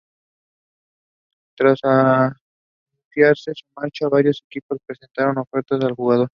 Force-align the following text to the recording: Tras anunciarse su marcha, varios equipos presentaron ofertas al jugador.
Tras 1.55 1.77
anunciarse 1.83 3.53
su 3.53 3.65
marcha, 3.75 4.09
varios 4.09 4.43
equipos 4.47 4.79
presentaron 4.83 5.37
ofertas 5.37 5.79
al 5.83 5.93
jugador. 5.93 6.29